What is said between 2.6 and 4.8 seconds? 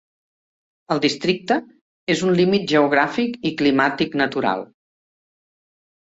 geogràfic i climàtic natural.